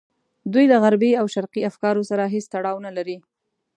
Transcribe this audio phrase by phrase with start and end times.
[0.53, 3.17] دوی له غربي او شرقي افکارو سره هېڅ تړاو نه لري.